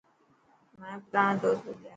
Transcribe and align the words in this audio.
مايا 0.79 0.97
پراڻا 1.11 1.37
دوست 1.41 1.61
مليا. 1.65 1.89